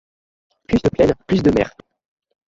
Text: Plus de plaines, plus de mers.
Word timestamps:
Plus 0.67 0.81
de 0.81 0.89
plaines, 0.89 1.13
plus 1.27 1.43
de 1.43 1.51
mers. 1.51 1.75